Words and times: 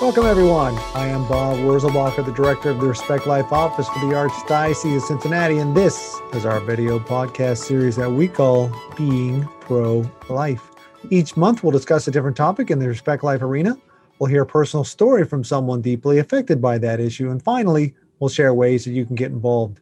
Welcome, 0.00 0.26
everyone. 0.26 0.78
I 0.94 1.06
am 1.08 1.26
Bob 1.26 1.56
Wurzelbacher, 1.56 2.24
the 2.24 2.30
director 2.30 2.70
of 2.70 2.80
the 2.80 2.86
Respect 2.86 3.26
Life 3.26 3.52
Office 3.52 3.88
for 3.88 3.98
the 3.98 4.14
Archdiocese 4.14 4.98
of 4.98 5.02
Cincinnati, 5.02 5.58
and 5.58 5.76
this 5.76 6.16
is 6.32 6.46
our 6.46 6.60
video 6.60 7.00
podcast 7.00 7.64
series 7.64 7.96
that 7.96 8.08
we 8.08 8.28
call 8.28 8.70
Being 8.96 9.42
Pro 9.58 10.08
Life. 10.28 10.70
Each 11.10 11.36
month, 11.36 11.64
we'll 11.64 11.72
discuss 11.72 12.06
a 12.06 12.12
different 12.12 12.36
topic 12.36 12.70
in 12.70 12.78
the 12.78 12.86
Respect 12.86 13.24
Life 13.24 13.42
arena. 13.42 13.76
We'll 14.20 14.30
hear 14.30 14.42
a 14.42 14.46
personal 14.46 14.84
story 14.84 15.24
from 15.24 15.42
someone 15.42 15.82
deeply 15.82 16.20
affected 16.20 16.62
by 16.62 16.78
that 16.78 17.00
issue. 17.00 17.32
And 17.32 17.42
finally, 17.42 17.96
we'll 18.20 18.30
share 18.30 18.54
ways 18.54 18.84
that 18.84 18.92
you 18.92 19.04
can 19.04 19.16
get 19.16 19.32
involved. 19.32 19.80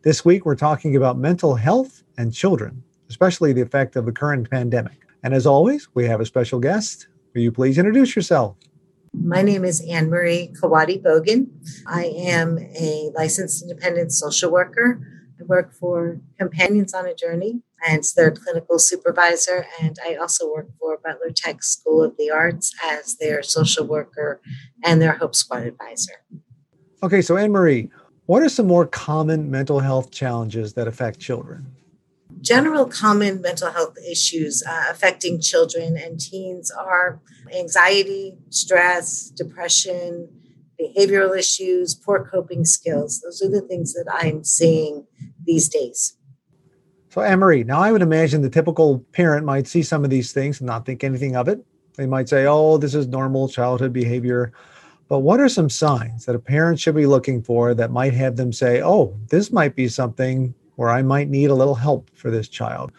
This 0.00 0.24
week, 0.24 0.46
we're 0.46 0.56
talking 0.56 0.96
about 0.96 1.18
mental 1.18 1.54
health 1.54 2.02
and 2.16 2.32
children, 2.32 2.82
especially 3.10 3.52
the 3.52 3.60
effect 3.60 3.94
of 3.94 4.06
the 4.06 4.12
current 4.12 4.50
pandemic. 4.50 5.06
And 5.22 5.34
as 5.34 5.46
always, 5.46 5.86
we 5.92 6.06
have 6.06 6.22
a 6.22 6.26
special 6.26 6.60
guest. 6.60 7.08
Will 7.34 7.42
you 7.42 7.52
please 7.52 7.76
introduce 7.76 8.16
yourself? 8.16 8.56
My 9.12 9.42
name 9.42 9.64
is 9.64 9.80
Anne 9.88 10.08
Marie 10.08 10.52
Kawadi 10.60 11.02
Bogan. 11.02 11.48
I 11.86 12.04
am 12.04 12.58
a 12.58 13.10
licensed 13.14 13.62
independent 13.62 14.12
social 14.12 14.50
worker. 14.50 15.00
I 15.40 15.44
work 15.44 15.72
for 15.74 16.20
Companions 16.38 16.94
on 16.94 17.06
a 17.06 17.14
Journey 17.14 17.60
and 17.86 18.04
their 18.16 18.30
clinical 18.30 18.78
supervisor. 18.78 19.66
And 19.80 19.96
I 20.04 20.14
also 20.14 20.50
work 20.50 20.68
for 20.78 20.98
Butler 21.04 21.30
Tech 21.34 21.62
School 21.62 22.02
of 22.02 22.16
the 22.16 22.30
Arts 22.30 22.72
as 22.84 23.16
their 23.16 23.42
social 23.42 23.86
worker 23.86 24.40
and 24.84 25.02
their 25.02 25.12
Hope 25.12 25.34
Squad 25.34 25.64
advisor. 25.64 26.24
Okay, 27.02 27.22
so 27.22 27.36
Anne 27.36 27.52
Marie, 27.52 27.90
what 28.26 28.42
are 28.42 28.48
some 28.48 28.66
more 28.66 28.86
common 28.86 29.50
mental 29.50 29.80
health 29.80 30.10
challenges 30.10 30.74
that 30.74 30.86
affect 30.86 31.18
children? 31.18 31.66
General 32.50 32.86
common 32.86 33.40
mental 33.40 33.70
health 33.70 33.96
issues 34.10 34.60
uh, 34.66 34.86
affecting 34.90 35.40
children 35.40 35.96
and 35.96 36.18
teens 36.18 36.72
are 36.72 37.20
anxiety, 37.56 38.36
stress, 38.48 39.30
depression, 39.30 40.28
behavioral 40.80 41.38
issues, 41.38 41.94
poor 41.94 42.24
coping 42.24 42.64
skills. 42.64 43.20
Those 43.20 43.40
are 43.40 43.48
the 43.48 43.60
things 43.60 43.92
that 43.92 44.06
I'm 44.12 44.42
seeing 44.42 45.06
these 45.44 45.68
days. 45.68 46.16
So, 47.10 47.20
Marie, 47.36 47.62
now 47.62 47.78
I 47.78 47.92
would 47.92 48.02
imagine 48.02 48.42
the 48.42 48.50
typical 48.50 48.98
parent 49.12 49.46
might 49.46 49.68
see 49.68 49.84
some 49.84 50.02
of 50.02 50.10
these 50.10 50.32
things 50.32 50.58
and 50.58 50.66
not 50.66 50.84
think 50.84 51.04
anything 51.04 51.36
of 51.36 51.46
it. 51.46 51.64
They 51.94 52.06
might 52.06 52.28
say, 52.28 52.46
oh, 52.46 52.78
this 52.78 52.96
is 52.96 53.06
normal 53.06 53.48
childhood 53.48 53.92
behavior. 53.92 54.52
But 55.08 55.20
what 55.20 55.38
are 55.38 55.48
some 55.48 55.70
signs 55.70 56.24
that 56.26 56.34
a 56.34 56.40
parent 56.40 56.80
should 56.80 56.96
be 56.96 57.06
looking 57.06 57.44
for 57.44 57.74
that 57.74 57.92
might 57.92 58.14
have 58.14 58.34
them 58.34 58.52
say, 58.52 58.82
oh, 58.82 59.16
this 59.28 59.52
might 59.52 59.76
be 59.76 59.86
something 59.86 60.52
where 60.80 60.88
I 60.88 61.02
might 61.02 61.28
need 61.28 61.50
a 61.50 61.54
little 61.54 61.74
help 61.74 62.08
for 62.16 62.30
this 62.30 62.48
child? 62.48 62.90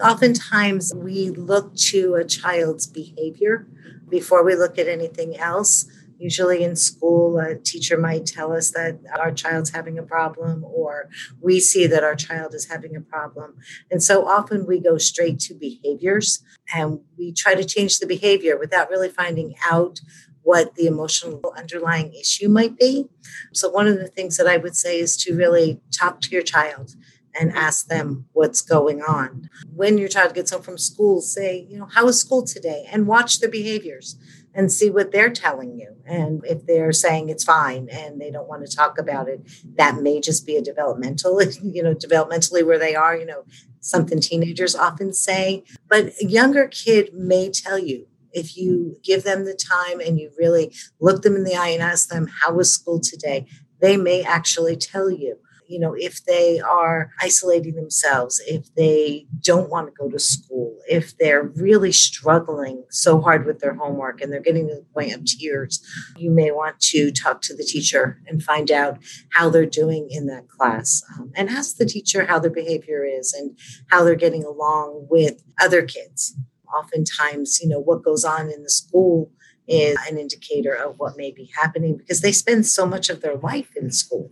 Oftentimes, 0.00 0.94
we 0.94 1.30
look 1.30 1.74
to 1.90 2.14
a 2.14 2.24
child's 2.24 2.86
behavior 2.86 3.66
before 4.08 4.44
we 4.44 4.54
look 4.54 4.78
at 4.78 4.86
anything 4.86 5.36
else. 5.36 5.84
Usually 6.16 6.62
in 6.62 6.76
school, 6.76 7.40
a 7.40 7.56
teacher 7.56 7.98
might 7.98 8.24
tell 8.24 8.52
us 8.52 8.70
that 8.70 9.00
our 9.18 9.32
child's 9.32 9.70
having 9.70 9.98
a 9.98 10.04
problem, 10.04 10.62
or 10.62 11.08
we 11.40 11.58
see 11.58 11.88
that 11.88 12.04
our 12.04 12.14
child 12.14 12.54
is 12.54 12.68
having 12.68 12.94
a 12.94 13.00
problem. 13.00 13.56
And 13.90 14.00
so 14.00 14.28
often 14.28 14.64
we 14.64 14.78
go 14.78 14.96
straight 14.96 15.40
to 15.40 15.54
behaviors 15.54 16.40
and 16.72 17.00
we 17.18 17.32
try 17.32 17.56
to 17.56 17.64
change 17.64 17.98
the 17.98 18.06
behavior 18.06 18.56
without 18.56 18.90
really 18.90 19.08
finding 19.08 19.56
out 19.68 19.98
what 20.44 20.76
the 20.76 20.86
emotional 20.86 21.52
underlying 21.58 22.14
issue 22.14 22.48
might 22.48 22.78
be. 22.78 23.08
So, 23.52 23.68
one 23.70 23.88
of 23.88 23.98
the 23.98 24.06
things 24.06 24.36
that 24.36 24.46
I 24.46 24.58
would 24.58 24.76
say 24.76 25.00
is 25.00 25.16
to 25.24 25.34
really 25.34 25.80
talk 25.90 26.20
to 26.20 26.30
your 26.30 26.42
child 26.42 26.94
and 27.38 27.52
ask 27.52 27.86
them 27.88 28.26
what's 28.32 28.60
going 28.60 29.02
on. 29.02 29.48
When 29.74 29.98
your 29.98 30.08
child 30.08 30.34
gets 30.34 30.52
home 30.52 30.62
from 30.62 30.78
school, 30.78 31.20
say, 31.20 31.66
you 31.68 31.78
know, 31.78 31.86
how 31.86 32.06
was 32.06 32.20
school 32.20 32.44
today? 32.44 32.86
And 32.90 33.06
watch 33.06 33.40
their 33.40 33.50
behaviors 33.50 34.16
and 34.54 34.70
see 34.70 34.88
what 34.88 35.10
they're 35.10 35.30
telling 35.30 35.76
you. 35.76 35.96
And 36.06 36.44
if 36.44 36.64
they're 36.64 36.92
saying 36.92 37.28
it's 37.28 37.44
fine 37.44 37.88
and 37.90 38.20
they 38.20 38.30
don't 38.30 38.48
want 38.48 38.64
to 38.64 38.76
talk 38.76 38.98
about 38.98 39.28
it, 39.28 39.40
that 39.76 40.00
may 40.00 40.20
just 40.20 40.46
be 40.46 40.56
a 40.56 40.62
developmental, 40.62 41.42
you 41.62 41.82
know, 41.82 41.94
developmentally 41.94 42.64
where 42.64 42.78
they 42.78 42.94
are, 42.94 43.16
you 43.16 43.26
know, 43.26 43.44
something 43.80 44.20
teenagers 44.20 44.76
often 44.76 45.12
say. 45.12 45.64
But 45.88 46.12
a 46.22 46.26
younger 46.26 46.68
kid 46.68 47.10
may 47.12 47.50
tell 47.50 47.78
you 47.78 48.06
if 48.32 48.56
you 48.56 48.96
give 49.02 49.22
them 49.22 49.44
the 49.44 49.54
time 49.54 50.00
and 50.00 50.18
you 50.18 50.30
really 50.38 50.74
look 51.00 51.22
them 51.22 51.36
in 51.36 51.44
the 51.44 51.54
eye 51.54 51.68
and 51.68 51.82
ask 51.82 52.08
them, 52.08 52.26
How 52.26 52.52
was 52.52 52.72
school 52.72 53.00
today? 53.00 53.46
They 53.80 53.96
may 53.96 54.22
actually 54.22 54.76
tell 54.76 55.10
you. 55.10 55.38
You 55.74 55.80
know, 55.80 55.94
if 55.98 56.24
they 56.24 56.60
are 56.60 57.10
isolating 57.20 57.74
themselves, 57.74 58.40
if 58.46 58.72
they 58.74 59.26
don't 59.40 59.70
want 59.70 59.88
to 59.88 59.92
go 59.92 60.08
to 60.08 60.18
school, 60.18 60.78
if 60.88 61.18
they're 61.18 61.50
really 61.56 61.90
struggling 61.90 62.84
so 62.90 63.20
hard 63.20 63.44
with 63.44 63.58
their 63.58 63.74
homework 63.74 64.20
and 64.20 64.32
they're 64.32 64.40
getting 64.40 64.68
to 64.68 64.76
the 64.76 64.86
point 64.94 65.12
of 65.12 65.24
tears, 65.24 65.84
you 66.16 66.30
may 66.30 66.50
want 66.50 66.78
to 66.92 67.10
talk 67.10 67.40
to 67.42 67.56
the 67.56 67.64
teacher 67.64 68.20
and 68.28 68.42
find 68.42 68.70
out 68.70 68.98
how 69.32 69.50
they're 69.50 69.66
doing 69.66 70.06
in 70.10 70.26
that 70.26 70.48
class 70.48 71.02
um, 71.18 71.32
and 71.34 71.50
ask 71.50 71.76
the 71.76 71.86
teacher 71.86 72.24
how 72.26 72.38
their 72.38 72.50
behavior 72.50 73.04
is 73.04 73.32
and 73.32 73.58
how 73.90 74.04
they're 74.04 74.14
getting 74.14 74.44
along 74.44 75.08
with 75.10 75.42
other 75.60 75.82
kids 75.82 76.36
oftentimes, 76.74 77.60
you 77.62 77.68
know, 77.68 77.80
what 77.80 78.02
goes 78.02 78.24
on 78.24 78.50
in 78.50 78.62
the 78.62 78.70
school 78.70 79.30
is 79.66 79.96
an 80.08 80.18
indicator 80.18 80.72
of 80.72 80.98
what 80.98 81.16
may 81.16 81.30
be 81.30 81.50
happening 81.56 81.96
because 81.96 82.20
they 82.20 82.32
spend 82.32 82.66
so 82.66 82.86
much 82.86 83.08
of 83.08 83.20
their 83.20 83.36
life 83.36 83.70
in 83.76 83.90
school. 83.90 84.30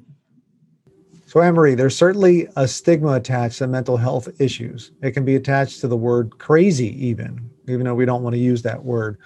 So, 1.33 1.41
Emery, 1.41 1.75
there's 1.75 1.97
certainly 1.97 2.47
a 2.57 2.69
stigma 2.69 3.15
attached 3.15 3.57
to 3.61 3.67
mental 3.67 3.97
health 3.97 4.29
issues. 4.39 4.93
It 5.01 5.13
can 5.13 5.25
be 5.25 5.35
attached 5.35 5.81
to 5.81 5.89
the 5.89 5.97
word 5.97 6.37
crazy, 6.37 6.89
even, 7.07 7.49
even 7.67 7.87
though 7.87 7.95
we 7.95 8.05
don't 8.05 8.23
want 8.23 8.35
to 8.35 8.39
use 8.39 8.61
that 8.65 8.85
word. 8.85 9.17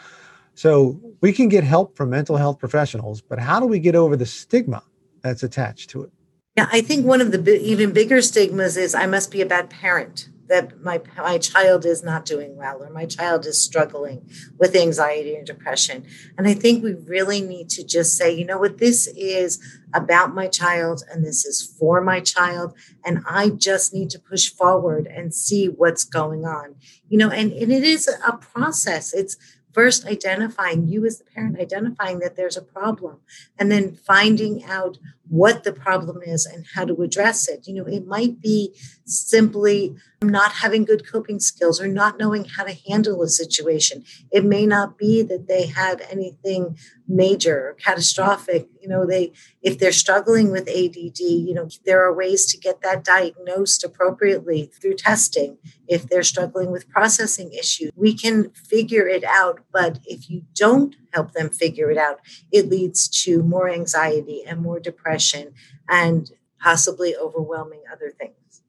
So, 0.55 1.01
we 1.21 1.33
can 1.33 1.49
get 1.49 1.65
help 1.65 1.97
from 1.97 2.11
mental 2.11 2.37
health 2.37 2.61
professionals, 2.61 3.21
but 3.21 3.41
how 3.41 3.59
do 3.59 3.67
we 3.67 3.81
get 3.81 3.97
over 3.97 4.15
the 4.15 4.25
stigma 4.25 4.85
that's 5.23 5.43
attached 5.43 5.91
to 5.91 6.05
it? 6.05 6.13
Yeah, 6.57 6.69
I 6.71 6.81
think 6.81 7.05
one 7.05 7.21
of 7.21 7.33
the 7.33 7.61
even 7.61 7.91
bigger 7.91 8.23
stigmas 8.23 8.77
is 8.77 8.95
I 8.95 9.07
must 9.07 9.33
be 9.33 9.41
a 9.41 9.47
bad 9.47 9.69
parent 9.69 10.29
that 10.49 10.81
my 10.83 11.01
my 11.17 11.39
child 11.39 11.85
is 11.85 12.03
not 12.03 12.25
doing 12.25 12.57
well 12.57 12.83
or 12.83 12.91
my 12.91 13.07
child 13.07 13.47
is 13.47 13.63
struggling 13.63 14.29
with 14.59 14.75
anxiety 14.77 15.35
and 15.35 15.47
depression. 15.47 16.07
And 16.37 16.47
i 16.47 16.55
think 16.55 16.83
we 16.83 16.95
really 16.95 17.41
need 17.41 17.69
to 17.71 17.85
just 17.85 18.17
say 18.17 18.33
you 18.33 18.45
know 18.45 18.59
what 18.59 18.79
this 18.79 19.07
is 19.09 19.61
about 19.95 20.35
my 20.35 20.49
child 20.49 21.03
and 21.11 21.25
this 21.25 21.45
is 21.45 21.63
for 21.79 22.01
my 22.01 22.21
child 22.21 22.75
and 23.05 23.23
i 23.29 23.49
just 23.49 23.95
need 23.95 24.11
to 24.11 24.19
push 24.19 24.51
forward 24.51 25.07
and 25.07 25.35
see 25.35 25.67
what's 25.67 26.05
going 26.05 26.45
on. 26.45 26.77
You 27.09 27.19
know 27.19 27.31
and, 27.31 27.53
and 27.53 27.73
it 27.73 27.85
is 27.85 28.09
a 28.09 28.33
process. 28.37 29.13
It's 29.13 29.37
first 29.77 30.07
identifying 30.07 30.89
you 30.89 31.05
as 31.05 31.19
the 31.19 31.25
parent 31.25 31.61
identifying 31.61 32.19
that 32.21 32.35
there's 32.35 32.57
a 32.57 32.63
problem 32.63 33.19
and 33.59 33.71
then 33.71 33.95
finding 33.95 34.65
out 34.65 34.97
what 35.29 35.65
the 35.65 35.73
problem 35.73 36.23
is 36.23 36.47
and 36.47 36.67
how 36.75 36.85
to 36.85 37.03
address 37.03 37.49
it. 37.49 37.67
You 37.67 37.75
know, 37.75 37.85
it 37.85 38.07
might 38.07 38.41
be 38.41 38.75
simply 39.05 39.97
not 40.23 40.53
having 40.53 40.85
good 40.85 41.07
coping 41.07 41.41
skills 41.41 41.81
or 41.81 41.89
not 41.89 42.19
knowing 42.19 42.45
how 42.45 42.65
to 42.65 42.75
handle 42.89 43.23
a 43.23 43.29
situation. 43.29 44.05
It 44.33 44.45
may 44.45 44.67
not 44.67 44.97
be 44.99 45.23
that 45.23 45.47
they 45.47 45.67
have 45.67 46.01
anything 46.11 46.79
major 47.07 47.69
or 47.69 47.75
catastrophic. 47.75 48.69
You 48.81 48.89
know, 48.89 49.07
they 49.07 49.33
if 49.63 49.79
they're 49.79 49.93
struggling 49.93 50.51
with 50.51 50.69
ADD, 50.69 51.21
you 51.21 51.55
know, 51.55 51.69
there 51.85 52.03
are 52.05 52.15
ways 52.15 52.47
to 52.47 52.59
get 52.59 52.81
that 52.83 53.05
diagnosed 53.05 53.85
appropriately 53.85 54.71
through 54.81 54.95
testing. 54.95 55.59
If 55.89 56.09
they're 56.09 56.23
struggling 56.23 56.71
with 56.71 56.89
processing 56.89 57.53
issues, 57.53 57.91
we 57.95 58.15
can 58.15 58.51
figure 58.51 59.07
it 59.07 59.25
out, 59.25 59.61
but 59.73 60.01
if 60.07 60.31
you 60.31 60.43
don't 60.55 60.97
help 61.17 61.33
them 61.33 61.49
figure 61.49 61.91
it 61.91 61.97
out, 61.97 62.21
it 62.53 62.69
leads 62.69 63.09
to 63.25 63.43
more 63.43 63.71
anxiety 63.71 64.45
and 64.47 64.61
more 64.61 64.79
depression 64.79 65.53
and 65.89 66.31
possibly 66.61 67.17
overwhelming 67.17 67.83
other 67.91 68.11
things. 68.11 68.63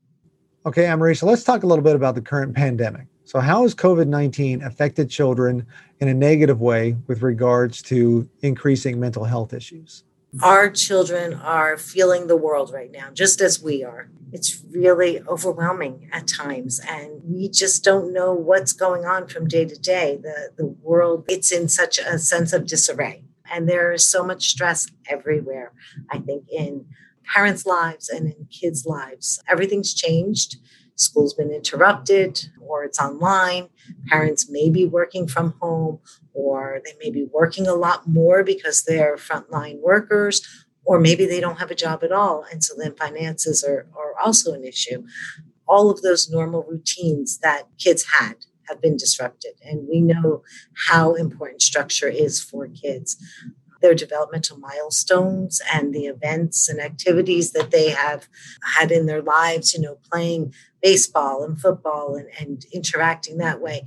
Okay, 0.65 1.13
so 1.13 1.25
let's 1.25 1.43
talk 1.43 1.63
a 1.63 1.67
little 1.67 1.83
bit 1.83 1.95
about 1.95 2.15
the 2.15 2.21
current 2.21 2.55
pandemic. 2.55 3.07
So, 3.25 3.39
how 3.41 3.63
has 3.63 3.75
COVID 3.75 4.07
19 4.07 4.63
affected 4.63 5.09
children 5.09 5.65
in 5.99 6.07
a 6.07 6.13
negative 6.13 6.61
way 6.61 6.95
with 7.07 7.21
regards 7.21 7.81
to 7.83 8.29
increasing 8.41 8.99
mental 8.99 9.25
health 9.25 9.53
issues? 9.53 10.05
Our 10.41 10.69
children 10.69 11.33
are 11.33 11.77
feeling 11.77 12.27
the 12.27 12.35
world 12.35 12.71
right 12.73 12.91
now, 12.91 13.09
just 13.11 13.41
as 13.41 13.61
we 13.61 13.83
are. 13.83 14.09
It's 14.33 14.61
really 14.69 15.21
overwhelming 15.21 16.09
at 16.11 16.27
times, 16.27 16.81
and 16.87 17.21
we 17.23 17.47
just 17.49 17.83
don't 17.83 18.13
know 18.13 18.33
what's 18.33 18.73
going 18.73 19.05
on 19.05 19.27
from 19.27 19.47
day 19.47 19.65
to 19.65 19.79
day. 19.79 20.19
The, 20.21 20.51
the 20.57 20.65
world, 20.65 21.25
it's 21.29 21.51
in 21.51 21.69
such 21.69 21.97
a 21.97 22.19
sense 22.19 22.51
of 22.51 22.67
disarray, 22.67 23.23
and 23.49 23.69
there 23.69 23.93
is 23.93 24.05
so 24.05 24.23
much 24.23 24.49
stress 24.49 24.87
everywhere. 25.09 25.71
I 26.11 26.19
think 26.19 26.43
in 26.51 26.85
parents' 27.33 27.65
lives 27.65 28.09
and 28.09 28.27
in 28.27 28.47
kids' 28.51 28.85
lives, 28.85 29.41
everything's 29.47 29.93
changed. 29.93 30.57
School's 30.97 31.33
been 31.33 31.51
interrupted, 31.51 32.49
or 32.59 32.83
it's 32.83 32.99
online. 32.99 33.69
Parents 34.07 34.49
may 34.49 34.69
be 34.69 34.85
working 34.85 35.27
from 35.27 35.53
home, 35.61 35.99
or 36.33 36.81
they 36.83 36.93
may 36.99 37.11
be 37.11 37.27
working 37.31 37.67
a 37.67 37.75
lot 37.75 38.07
more 38.07 38.43
because 38.43 38.83
they're 38.83 39.15
frontline 39.15 39.79
workers, 39.79 40.41
or 40.85 40.99
maybe 40.99 41.25
they 41.25 41.39
don't 41.39 41.59
have 41.59 41.71
a 41.71 41.75
job 41.75 42.03
at 42.03 42.11
all. 42.11 42.45
And 42.51 42.63
so 42.63 42.73
then 42.77 42.95
finances 42.95 43.63
are, 43.63 43.87
are 43.95 44.13
also 44.23 44.53
an 44.53 44.63
issue. 44.63 45.03
All 45.67 45.89
of 45.89 46.01
those 46.01 46.29
normal 46.29 46.63
routines 46.63 47.37
that 47.39 47.63
kids 47.77 48.05
had 48.19 48.35
have 48.67 48.81
been 48.81 48.97
disrupted. 48.97 49.53
And 49.63 49.87
we 49.87 50.01
know 50.01 50.43
how 50.87 51.13
important 51.13 51.61
structure 51.61 52.09
is 52.09 52.41
for 52.41 52.67
kids. 52.67 53.17
Their 53.81 53.93
developmental 53.93 54.57
milestones 54.57 55.61
and 55.73 55.93
the 55.93 56.05
events 56.05 56.67
and 56.69 56.79
activities 56.79 57.51
that 57.51 57.71
they 57.71 57.89
have 57.89 58.27
had 58.75 58.91
in 58.91 59.05
their 59.05 59.21
lives, 59.21 59.73
you 59.73 59.81
know, 59.81 59.97
playing 60.09 60.53
baseball 60.81 61.43
and 61.43 61.59
football 61.59 62.15
and, 62.15 62.27
and 62.39 62.65
interacting 62.71 63.37
that 63.37 63.61
way. 63.61 63.85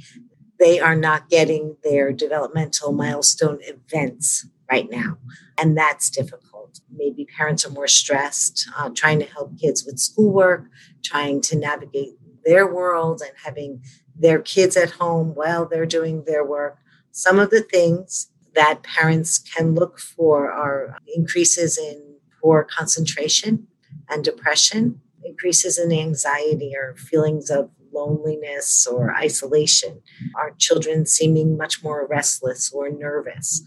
They 0.58 0.78
are 0.78 0.96
not 0.96 1.30
getting 1.30 1.76
their 1.82 2.12
developmental 2.12 2.92
milestone 2.92 3.60
events 3.62 4.46
right 4.70 4.90
now. 4.90 5.18
And 5.58 5.76
that's 5.76 6.10
difficult. 6.10 6.80
Maybe 6.90 7.24
parents 7.24 7.64
are 7.64 7.70
more 7.70 7.88
stressed, 7.88 8.68
uh, 8.76 8.90
trying 8.94 9.18
to 9.20 9.26
help 9.26 9.58
kids 9.58 9.84
with 9.84 9.98
schoolwork, 9.98 10.64
trying 11.02 11.40
to 11.42 11.56
navigate 11.56 12.14
their 12.44 12.72
world 12.72 13.22
and 13.22 13.32
having 13.44 13.82
their 14.16 14.40
kids 14.40 14.76
at 14.76 14.90
home 14.90 15.34
while 15.34 15.66
they're 15.66 15.86
doing 15.86 16.24
their 16.24 16.44
work. 16.44 16.78
Some 17.10 17.38
of 17.38 17.50
the 17.50 17.62
things 17.62 18.29
that 18.54 18.82
parents 18.82 19.38
can 19.38 19.74
look 19.74 19.98
for 19.98 20.50
are 20.50 20.98
increases 21.14 21.78
in 21.78 22.16
poor 22.42 22.64
concentration 22.64 23.66
and 24.08 24.24
depression, 24.24 25.00
increases 25.24 25.78
in 25.78 25.92
anxiety 25.92 26.72
or 26.76 26.94
feelings 26.96 27.50
of 27.50 27.70
loneliness 27.92 28.86
or 28.86 29.14
isolation, 29.14 30.00
our 30.36 30.52
children 30.58 31.06
seeming 31.06 31.56
much 31.56 31.82
more 31.82 32.06
restless 32.06 32.72
or 32.72 32.88
nervous. 32.88 33.62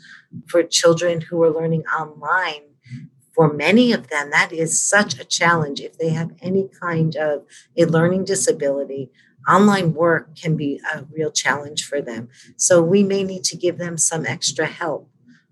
For 0.48 0.64
children 0.64 1.22
who 1.22 1.44
are 1.44 1.52
learning 1.52 1.84
online, 1.88 2.62
for 3.34 3.52
many 3.52 3.92
of 3.92 4.10
them, 4.10 4.30
that 4.30 4.54
is 4.54 4.82
such 4.82 5.20
a 5.20 5.26
challenge. 5.26 5.82
If 5.82 5.98
they 5.98 6.10
have 6.10 6.32
any 6.42 6.70
kind 6.80 7.16
of 7.16 7.46
a 7.76 7.86
learning 7.86 8.26
disability, 8.26 9.12
online 9.48 9.94
work 9.94 10.36
can 10.36 10.56
be 10.56 10.80
a 10.94 11.04
real 11.12 11.32
challenge 11.32 11.86
for 11.86 12.02
them. 12.02 12.30
So 12.58 12.82
we 12.82 13.04
may 13.04 13.24
need 13.24 13.44
to 13.46 13.58
give 13.58 13.78
them 13.78 13.98
some 13.98 14.26
extra 14.26 14.66
help. 14.66 15.10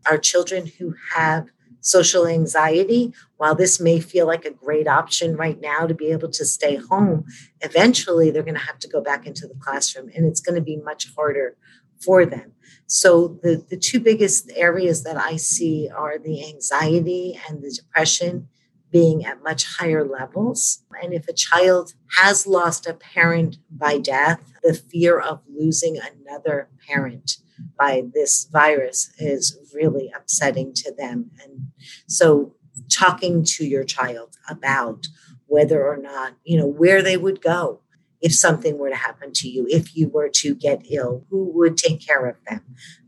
Our 0.09 0.17
children 0.17 0.67
who 0.79 0.95
have 1.15 1.47
social 1.81 2.27
anxiety, 2.27 3.13
while 3.37 3.55
this 3.55 3.79
may 3.79 3.99
feel 3.99 4.27
like 4.27 4.45
a 4.45 4.51
great 4.51 4.87
option 4.87 5.35
right 5.35 5.59
now 5.59 5.87
to 5.87 5.93
be 5.93 6.11
able 6.11 6.29
to 6.29 6.45
stay 6.45 6.75
home, 6.75 7.25
eventually 7.61 8.29
they're 8.31 8.43
going 8.43 8.55
to 8.55 8.61
have 8.61 8.79
to 8.79 8.87
go 8.87 9.01
back 9.01 9.25
into 9.25 9.47
the 9.47 9.55
classroom 9.55 10.09
and 10.15 10.25
it's 10.25 10.39
going 10.39 10.55
to 10.55 10.61
be 10.61 10.77
much 10.77 11.13
harder 11.15 11.57
for 11.99 12.25
them. 12.25 12.53
So, 12.87 13.39
the, 13.41 13.63
the 13.69 13.77
two 13.77 13.99
biggest 13.99 14.51
areas 14.55 15.03
that 15.03 15.17
I 15.17 15.37
see 15.37 15.89
are 15.95 16.17
the 16.17 16.47
anxiety 16.49 17.39
and 17.47 17.61
the 17.61 17.71
depression 17.71 18.47
being 18.91 19.25
at 19.25 19.43
much 19.43 19.65
higher 19.77 20.03
levels. 20.03 20.83
And 21.01 21.13
if 21.13 21.27
a 21.27 21.33
child 21.33 21.93
has 22.17 22.45
lost 22.45 22.87
a 22.87 22.93
parent 22.93 23.57
by 23.69 23.97
death, 23.97 24.53
the 24.63 24.73
fear 24.73 25.19
of 25.19 25.41
losing 25.47 25.97
another 25.97 26.69
parent 26.87 27.37
by 27.77 28.03
this 28.13 28.47
virus 28.51 29.11
is 29.17 29.57
really 29.73 30.11
upsetting 30.15 30.73
to 30.75 30.93
them. 30.93 31.31
And 31.43 31.71
so, 32.07 32.55
talking 32.91 33.43
to 33.43 33.65
your 33.65 33.83
child 33.83 34.35
about 34.49 35.05
whether 35.47 35.85
or 35.85 35.97
not, 35.97 36.33
you 36.43 36.57
know, 36.57 36.65
where 36.65 37.01
they 37.01 37.17
would 37.17 37.41
go 37.41 37.81
if 38.21 38.33
something 38.33 38.77
were 38.77 38.89
to 38.89 38.95
happen 38.95 39.31
to 39.33 39.49
you, 39.49 39.65
if 39.69 39.95
you 39.95 40.07
were 40.07 40.29
to 40.29 40.55
get 40.55 40.85
ill, 40.89 41.25
who 41.29 41.51
would 41.55 41.75
take 41.75 42.05
care 42.05 42.27
of 42.27 42.37
them? 42.47 42.61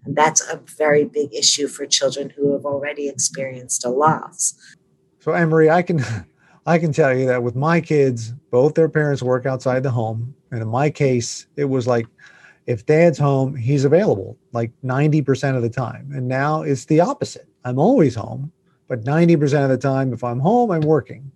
And 0.03 0.15
that's 0.15 0.41
a 0.41 0.59
very 0.77 1.06
big 1.06 1.33
issue 1.33 1.68
for 1.68 1.85
children 1.85 2.31
who 2.31 2.51
have 2.53 2.65
already 2.65 3.07
experienced 3.07 3.85
a 3.85 3.89
loss. 3.89 4.56
So, 5.24 5.31
Marie, 5.46 5.70
I 5.70 5.81
can 5.81 6.04
I 6.66 6.78
can 6.78 6.92
tell 6.92 7.18
you 7.18 7.25
that 7.28 7.44
with 7.44 7.56
my 7.56 7.80
kids, 7.80 8.34
both 8.52 8.74
their 8.74 8.90
parents 8.90 9.24
work 9.24 9.46
outside 9.46 9.81
the 9.84 9.90
home. 9.90 10.36
And 10.52 10.62
in 10.62 10.68
my 10.68 10.90
case, 10.90 11.48
it 11.56 11.66
was 11.66 11.88
like 11.88 12.08
if 12.68 12.86
dad's 12.86 13.18
home, 13.18 13.56
he's 13.56 13.86
available 13.86 14.38
like 14.52 14.72
90% 14.84 15.56
of 15.56 15.62
the 15.62 15.70
time. 15.70 16.12
And 16.14 16.28
now 16.28 16.62
it's 16.62 16.86
the 16.86 17.00
opposite. 17.00 17.48
I'm 17.64 17.80
always 17.80 18.16
home, 18.16 18.52
but 18.90 19.06
90% 19.06 19.64
of 19.64 19.70
the 19.70 19.78
time, 19.78 20.12
if 20.12 20.25
I'm 20.25 20.40
home, 20.40 20.72
I'm 20.72 20.81
working. 20.81 21.31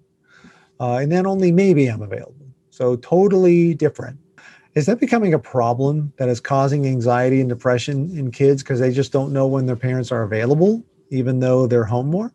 Uh, 0.82 0.98
and 0.98 1.10
then 1.10 1.26
only 1.26 1.54
maybe 1.54 1.88
I'm 1.88 2.02
available. 2.02 2.48
So 2.70 2.98
totally 2.98 3.74
different. 3.74 4.20
Is 4.76 4.86
that 4.88 5.00
becoming 5.00 5.34
a 5.34 5.40
problem 5.40 6.12
that 6.18 6.28
is 6.28 6.42
causing 6.42 6.86
anxiety 6.86 7.40
and 7.40 7.50
depression 7.50 8.18
in 8.18 8.32
kids 8.32 8.64
because 8.64 8.82
they 8.82 8.92
just 8.92 9.14
don't 9.14 9.32
know 9.32 9.48
when 9.48 9.66
their 9.66 9.78
parents 9.78 10.12
are 10.12 10.24
available, 10.24 10.84
even 11.10 11.40
though 11.40 11.68
they're 11.68 11.86
home 11.86 12.08
more? 12.08 12.34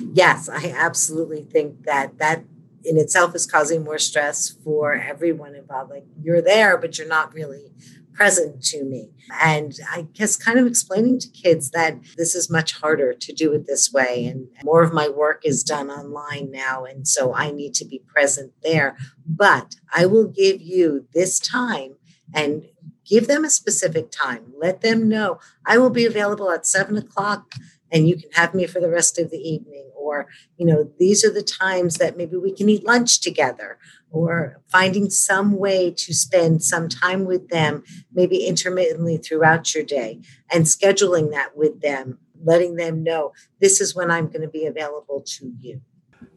Yes, 0.00 0.48
I 0.48 0.74
absolutely 0.76 1.42
think 1.42 1.84
that 1.84 2.18
that 2.18 2.44
in 2.84 2.98
itself 2.98 3.34
is 3.34 3.46
causing 3.46 3.82
more 3.82 3.98
stress 3.98 4.50
for 4.50 4.94
everyone 4.94 5.54
involved. 5.54 5.90
Like 5.90 6.04
you're 6.22 6.42
there, 6.42 6.76
but 6.76 6.98
you're 6.98 7.08
not 7.08 7.32
really 7.32 7.72
present 8.12 8.62
to 8.62 8.84
me. 8.84 9.10
And 9.42 9.72
I 9.90 10.02
guess 10.12 10.36
kind 10.36 10.58
of 10.58 10.66
explaining 10.66 11.18
to 11.20 11.28
kids 11.28 11.70
that 11.70 11.98
this 12.16 12.34
is 12.34 12.50
much 12.50 12.74
harder 12.74 13.12
to 13.12 13.32
do 13.32 13.52
it 13.52 13.66
this 13.66 13.92
way. 13.92 14.26
And 14.26 14.48
more 14.62 14.82
of 14.82 14.92
my 14.92 15.08
work 15.08 15.42
is 15.44 15.64
done 15.64 15.90
online 15.90 16.50
now. 16.50 16.84
And 16.84 17.06
so 17.08 17.34
I 17.34 17.50
need 17.50 17.74
to 17.74 17.84
be 17.84 18.02
present 18.06 18.52
there. 18.62 18.96
But 19.26 19.76
I 19.92 20.06
will 20.06 20.28
give 20.28 20.62
you 20.62 21.06
this 21.12 21.40
time 21.40 21.96
and 22.32 22.66
give 23.04 23.26
them 23.26 23.44
a 23.44 23.50
specific 23.50 24.10
time. 24.10 24.52
Let 24.58 24.80
them 24.80 25.08
know 25.08 25.38
I 25.66 25.78
will 25.78 25.90
be 25.90 26.06
available 26.06 26.50
at 26.50 26.66
seven 26.66 26.96
o'clock 26.96 27.52
and 27.92 28.08
you 28.08 28.16
can 28.16 28.30
have 28.32 28.54
me 28.54 28.66
for 28.66 28.80
the 28.80 28.88
rest 28.88 29.18
of 29.18 29.30
the 29.30 29.38
evening 29.38 29.90
or 29.96 30.26
you 30.56 30.66
know 30.66 30.90
these 30.98 31.24
are 31.24 31.32
the 31.32 31.42
times 31.42 31.96
that 31.96 32.16
maybe 32.16 32.36
we 32.36 32.52
can 32.52 32.68
eat 32.68 32.84
lunch 32.84 33.20
together 33.20 33.78
or 34.14 34.60
finding 34.68 35.10
some 35.10 35.58
way 35.58 35.90
to 35.90 36.14
spend 36.14 36.62
some 36.62 36.88
time 36.88 37.24
with 37.24 37.48
them, 37.48 37.82
maybe 38.12 38.46
intermittently 38.46 39.16
throughout 39.16 39.74
your 39.74 39.82
day, 39.82 40.20
and 40.52 40.66
scheduling 40.66 41.32
that 41.32 41.56
with 41.56 41.80
them, 41.80 42.16
letting 42.44 42.76
them 42.76 43.02
know 43.02 43.32
this 43.60 43.80
is 43.80 43.92
when 43.94 44.12
I'm 44.12 44.28
going 44.28 44.42
to 44.42 44.48
be 44.48 44.66
available 44.66 45.20
to 45.26 45.52
you. 45.60 45.80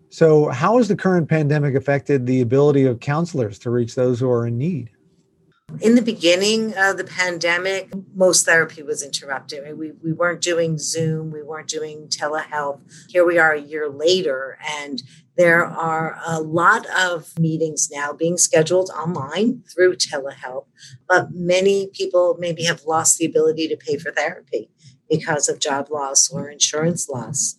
So, 0.09 0.49
how 0.49 0.77
has 0.77 0.87
the 0.87 0.95
current 0.95 1.29
pandemic 1.29 1.75
affected 1.75 2.25
the 2.25 2.41
ability 2.41 2.85
of 2.85 2.99
counselors 2.99 3.59
to 3.59 3.69
reach 3.69 3.93
those 3.93 4.19
who 4.19 4.29
are 4.31 4.47
in 4.47 4.57
need? 4.57 4.89
In 5.81 5.95
the 5.95 6.01
beginning 6.01 6.73
of 6.77 6.97
the 6.97 7.03
pandemic, 7.03 7.91
most 8.15 8.45
therapy 8.45 8.81
was 8.81 9.03
interrupted. 9.03 9.77
We, 9.77 9.91
we 10.01 10.13
weren't 10.13 10.41
doing 10.41 10.77
Zoom, 10.77 11.29
we 11.29 11.43
weren't 11.43 11.67
doing 11.67 12.07
telehealth. 12.07 12.79
Here 13.09 13.25
we 13.25 13.37
are 13.37 13.51
a 13.51 13.61
year 13.61 13.89
later, 13.89 14.57
and 14.67 15.03
there 15.37 15.65
are 15.65 16.17
a 16.25 16.39
lot 16.39 16.87
of 16.97 17.37
meetings 17.37 17.89
now 17.91 18.13
being 18.13 18.37
scheduled 18.37 18.89
online 18.89 19.61
through 19.71 19.97
telehealth, 19.97 20.65
but 21.07 21.31
many 21.31 21.87
people 21.93 22.37
maybe 22.39 22.63
have 22.63 22.85
lost 22.85 23.17
the 23.17 23.25
ability 23.25 23.67
to 23.67 23.77
pay 23.77 23.97
for 23.97 24.11
therapy 24.11 24.69
because 25.09 25.47
of 25.49 25.59
job 25.59 25.89
loss 25.91 26.31
or 26.31 26.49
insurance 26.49 27.07
loss. 27.09 27.55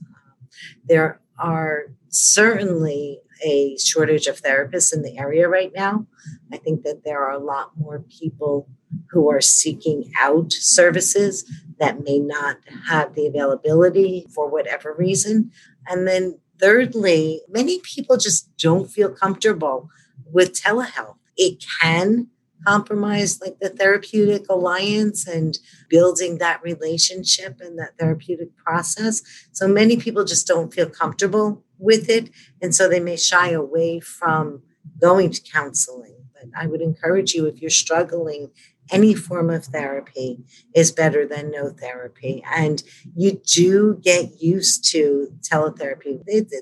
There 0.84 1.20
are 1.38 1.92
certainly 2.08 3.20
a 3.44 3.76
shortage 3.78 4.26
of 4.26 4.42
therapists 4.42 4.92
in 4.92 5.02
the 5.02 5.18
area 5.18 5.48
right 5.48 5.72
now. 5.74 6.06
I 6.52 6.56
think 6.56 6.82
that 6.82 7.04
there 7.04 7.22
are 7.22 7.32
a 7.32 7.44
lot 7.44 7.72
more 7.76 8.04
people 8.08 8.68
who 9.10 9.30
are 9.30 9.40
seeking 9.40 10.10
out 10.20 10.52
services 10.52 11.44
that 11.78 12.04
may 12.04 12.18
not 12.18 12.56
have 12.86 13.14
the 13.14 13.26
availability 13.26 14.26
for 14.34 14.50
whatever 14.50 14.94
reason. 14.96 15.50
And 15.86 16.06
then, 16.06 16.38
thirdly, 16.58 17.42
many 17.48 17.80
people 17.80 18.16
just 18.16 18.54
don't 18.56 18.90
feel 18.90 19.10
comfortable 19.10 19.88
with 20.32 20.60
telehealth. 20.60 21.16
It 21.36 21.64
can 21.80 22.28
compromise 22.66 23.40
like 23.40 23.58
the 23.60 23.68
therapeutic 23.68 24.44
alliance 24.48 25.26
and 25.26 25.58
building 25.88 26.38
that 26.38 26.62
relationship 26.62 27.60
and 27.60 27.78
that 27.78 27.96
therapeutic 27.98 28.56
process. 28.56 29.22
So 29.52 29.68
many 29.68 29.96
people 29.96 30.24
just 30.24 30.46
don't 30.46 30.72
feel 30.72 30.88
comfortable 30.88 31.64
with 31.78 32.08
it. 32.08 32.30
And 32.60 32.74
so 32.74 32.88
they 32.88 33.00
may 33.00 33.16
shy 33.16 33.50
away 33.50 34.00
from 34.00 34.62
going 35.00 35.30
to 35.30 35.40
counseling. 35.40 36.16
But 36.32 36.50
I 36.56 36.66
would 36.66 36.80
encourage 36.80 37.34
you 37.34 37.46
if 37.46 37.60
you're 37.60 37.70
struggling, 37.70 38.50
any 38.90 39.14
form 39.14 39.50
of 39.50 39.66
therapy 39.66 40.44
is 40.74 40.90
better 40.90 41.26
than 41.26 41.50
no 41.50 41.70
therapy. 41.70 42.42
And 42.54 42.82
you 43.14 43.40
do 43.44 44.00
get 44.02 44.40
used 44.40 44.90
to 44.92 45.28
teletherapy. 45.40 46.20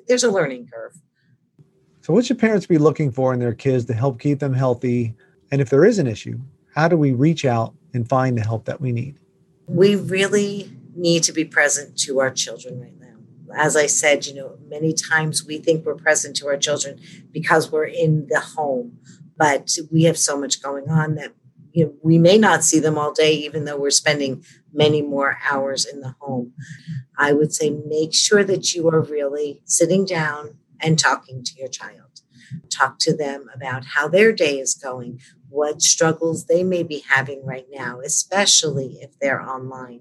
There's 0.09 0.25
a 0.25 0.31
learning 0.31 0.69
curve. 0.73 0.95
So, 2.01 2.13
what 2.13 2.25
should 2.25 2.39
parents 2.39 2.67
be 2.67 2.79
looking 2.79 3.11
for 3.11 3.35
in 3.35 3.41
their 3.41 3.55
kids 3.55 3.85
to 3.87 3.95
help 3.95 4.21
keep 4.21 4.39
them 4.39 4.55
healthy? 4.55 5.15
And 5.51 5.61
if 5.61 5.71
there 5.71 5.85
is 5.85 5.99
an 5.99 6.07
issue, 6.07 6.41
how 6.75 6.89
do 6.89 6.97
we 6.97 7.13
reach 7.13 7.45
out 7.45 7.75
and 7.95 8.09
find 8.09 8.37
the 8.37 8.43
help 8.43 8.65
that 8.67 8.81
we 8.81 8.93
need? 8.93 9.19
We 9.67 9.97
really 9.97 10.71
need 10.95 11.23
to 11.25 11.33
be 11.33 11.45
present 11.45 11.99
to 12.01 12.21
our 12.21 12.31
children 12.31 12.81
right 12.81 12.99
now 12.99 13.07
as 13.57 13.77
I 13.77 13.87
said, 13.87 14.27
you 14.27 14.35
know, 14.35 14.59
many 14.69 14.93
times 14.93 15.45
we 15.45 15.59
think 15.59 15.85
we're 15.85 15.95
present 15.95 16.37
to 16.37 16.47
our 16.49 16.57
children 16.57 17.01
because 17.33 17.71
we're 17.71 17.87
in 17.87 18.27
the 18.29 18.41
home, 18.41 18.99
but 19.37 19.77
we 19.91 20.05
have 20.05 20.19
so 20.19 20.39
much 20.39 20.63
going 20.63 20.89
on 20.91 21.15
that 21.17 21.33
you 21.73 21.85
know, 21.85 21.95
we 22.03 22.19
may 22.19 22.39
not 22.39 22.65
see 22.65 22.79
them 22.79 22.97
all 22.97 23.13
day, 23.13 23.35
even 23.35 23.67
though 23.67 23.79
we're 23.79 23.91
spending 23.91 24.43
many 24.73 25.03
more 25.03 25.37
hours 25.51 25.85
in 25.85 26.01
the 26.01 26.15
home. 26.21 26.55
I 27.19 27.35
would 27.35 27.53
say 27.53 27.69
make 27.71 28.15
sure 28.15 28.43
that 28.45 28.75
you 28.75 28.89
are 28.89 29.03
really 29.03 29.61
sitting 29.67 30.07
down 30.07 30.57
and 30.81 30.99
talking 30.99 31.45
to 31.45 31.53
your 31.59 31.69
child. 31.69 32.23
Talk 32.71 32.99
to 33.01 33.15
them 33.15 33.51
about 33.55 33.85
how 33.85 34.09
their 34.09 34.33
day 34.33 34.59
is 34.59 34.75
going, 34.75 35.21
what 35.49 35.83
struggles 35.83 36.47
they 36.47 36.63
may 36.63 36.83
be 36.83 37.05
having 37.09 37.45
right 37.45 37.67
now, 37.73 38.01
especially 38.01 38.99
if 39.01 39.19
they're 39.21 39.43
online. 39.43 40.01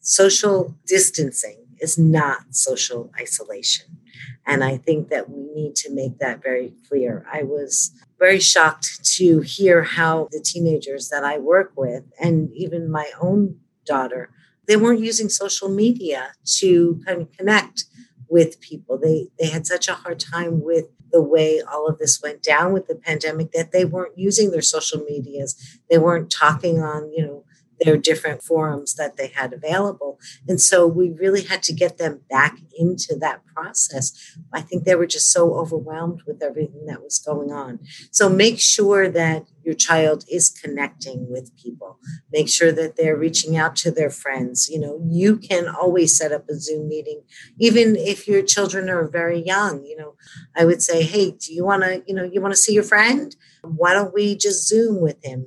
Social 0.00 0.74
distancing 0.86 1.64
is 1.80 1.98
not 1.98 2.54
social 2.54 3.10
isolation. 3.18 3.98
And 4.46 4.62
I 4.62 4.76
think 4.76 5.08
that 5.08 5.30
we 5.30 5.42
need 5.54 5.74
to 5.76 5.92
make 5.92 6.18
that 6.18 6.42
very 6.42 6.74
clear. 6.88 7.26
I 7.32 7.42
was 7.42 7.90
very 8.18 8.40
shocked 8.40 9.04
to 9.16 9.40
hear 9.40 9.82
how 9.82 10.28
the 10.30 10.40
teenagers 10.40 11.08
that 11.08 11.24
I 11.24 11.38
work 11.38 11.72
with, 11.76 12.04
and 12.20 12.50
even 12.52 12.90
my 12.90 13.10
own 13.20 13.56
daughter, 13.84 14.30
they 14.66 14.76
weren't 14.76 15.00
using 15.00 15.28
social 15.28 15.68
media 15.68 16.32
to 16.58 17.00
kind 17.06 17.22
of 17.22 17.32
connect 17.32 17.84
with 18.28 18.60
people. 18.60 18.98
They 18.98 19.28
they 19.38 19.48
had 19.48 19.66
such 19.66 19.88
a 19.88 19.94
hard 19.94 20.20
time 20.20 20.62
with 20.62 20.86
the 21.14 21.22
way 21.22 21.62
all 21.62 21.86
of 21.86 21.98
this 21.98 22.20
went 22.20 22.42
down 22.42 22.72
with 22.72 22.88
the 22.88 22.96
pandemic 22.96 23.52
that 23.52 23.70
they 23.70 23.84
weren't 23.84 24.18
using 24.18 24.50
their 24.50 24.60
social 24.60 25.00
medias. 25.04 25.78
They 25.88 25.96
weren't 25.96 26.28
talking 26.28 26.80
on, 26.80 27.12
you 27.12 27.24
know, 27.24 27.43
their 27.80 27.96
different 27.96 28.42
forums 28.42 28.94
that 28.94 29.16
they 29.16 29.28
had 29.28 29.52
available. 29.52 30.18
And 30.48 30.60
so 30.60 30.86
we 30.86 31.10
really 31.10 31.42
had 31.42 31.62
to 31.64 31.72
get 31.72 31.98
them 31.98 32.20
back 32.30 32.58
into 32.76 33.16
that 33.20 33.44
process. 33.46 34.36
I 34.52 34.60
think 34.60 34.84
they 34.84 34.94
were 34.94 35.06
just 35.06 35.32
so 35.32 35.54
overwhelmed 35.54 36.22
with 36.26 36.42
everything 36.42 36.86
that 36.86 37.02
was 37.02 37.18
going 37.18 37.52
on. 37.52 37.80
So 38.10 38.28
make 38.28 38.60
sure 38.60 39.08
that 39.08 39.46
your 39.64 39.74
child 39.74 40.24
is 40.30 40.50
connecting 40.50 41.30
with 41.30 41.56
people. 41.56 41.98
Make 42.32 42.48
sure 42.48 42.70
that 42.72 42.96
they're 42.96 43.16
reaching 43.16 43.56
out 43.56 43.76
to 43.76 43.90
their 43.90 44.10
friends. 44.10 44.68
You 44.68 44.78
know, 44.78 45.00
you 45.08 45.36
can 45.38 45.68
always 45.68 46.16
set 46.16 46.32
up 46.32 46.48
a 46.48 46.54
Zoom 46.54 46.88
meeting, 46.88 47.22
even 47.58 47.96
if 47.96 48.28
your 48.28 48.42
children 48.42 48.90
are 48.90 49.08
very 49.08 49.40
young. 49.40 49.84
You 49.84 49.96
know, 49.96 50.14
I 50.54 50.64
would 50.64 50.82
say, 50.82 51.02
hey, 51.02 51.30
do 51.30 51.54
you 51.54 51.64
want 51.64 51.82
to, 51.82 52.02
you 52.06 52.14
know, 52.14 52.24
you 52.24 52.40
want 52.40 52.52
to 52.52 52.60
see 52.60 52.74
your 52.74 52.82
friend? 52.82 53.34
Why 53.62 53.94
don't 53.94 54.12
we 54.12 54.36
just 54.36 54.68
Zoom 54.68 55.00
with 55.00 55.24
him? 55.24 55.46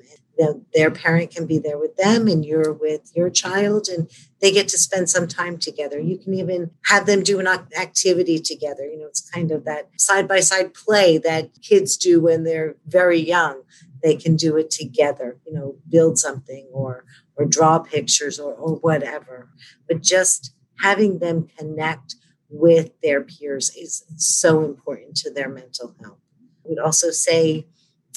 Their 0.73 0.91
parent 0.91 1.31
can 1.31 1.45
be 1.45 1.57
there 1.57 1.77
with 1.77 1.95
them 1.97 2.27
and 2.27 2.45
you're 2.45 2.73
with 2.73 3.11
your 3.15 3.29
child 3.29 3.87
and 3.87 4.09
they 4.41 4.51
get 4.51 4.67
to 4.69 4.77
spend 4.77 5.09
some 5.09 5.27
time 5.27 5.57
together. 5.57 5.99
You 5.99 6.17
can 6.17 6.33
even 6.33 6.71
have 6.85 7.05
them 7.05 7.23
do 7.23 7.39
an 7.39 7.47
activity 7.47 8.39
together. 8.39 8.85
You 8.85 8.99
know 8.99 9.07
it's 9.07 9.29
kind 9.29 9.51
of 9.51 9.65
that 9.65 9.89
side 9.97 10.27
by 10.27 10.39
side 10.39 10.73
play 10.73 11.17
that 11.19 11.49
kids 11.61 11.97
do 11.97 12.21
when 12.21 12.43
they're 12.43 12.75
very 12.85 13.19
young. 13.19 13.63
They 14.03 14.15
can 14.15 14.35
do 14.35 14.57
it 14.57 14.69
together 14.69 15.37
you 15.45 15.53
know 15.53 15.75
build 15.89 16.17
something 16.17 16.67
or 16.71 17.03
or 17.35 17.45
draw 17.45 17.79
pictures 17.79 18.39
or, 18.39 18.53
or 18.53 18.75
whatever. 18.75 19.49
But 19.87 20.01
just 20.01 20.53
having 20.79 21.19
them 21.19 21.47
connect 21.57 22.15
with 22.49 22.91
their 23.01 23.21
peers 23.21 23.71
is 23.75 24.03
so 24.17 24.63
important 24.63 25.15
to 25.17 25.31
their 25.31 25.49
mental 25.49 25.95
health. 26.01 26.19
I 26.65 26.69
would 26.69 26.79
also 26.79 27.11
say 27.11 27.67